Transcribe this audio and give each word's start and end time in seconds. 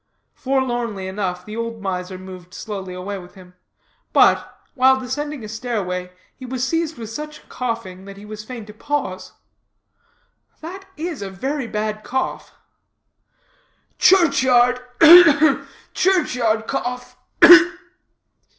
Forlornly 0.33 1.07
enough 1.07 1.45
the 1.45 1.55
old 1.55 1.79
miser 1.79 2.17
moved 2.17 2.55
slowly 2.55 2.95
away 2.95 3.19
with 3.19 3.35
him. 3.35 3.53
But, 4.13 4.57
while 4.73 4.99
descending 4.99 5.43
a 5.43 5.47
stairway, 5.47 6.11
he 6.35 6.43
was 6.43 6.67
seized 6.67 6.97
with 6.97 7.11
such 7.11 7.47
coughing 7.49 8.05
that 8.05 8.17
he 8.17 8.25
was 8.25 8.43
fain 8.43 8.65
to 8.65 8.73
pause. 8.73 9.33
"That 10.61 10.85
is 10.97 11.21
a 11.21 11.29
very 11.29 11.67
bad 11.67 12.03
cough." 12.03 12.51
"Church 13.99 14.41
yard 14.41 14.81
ugh, 15.01 15.35
ugh! 15.39 15.67
church 15.93 16.35
yard 16.35 16.65
cough. 16.65 17.15
Ugh!" 17.43 17.61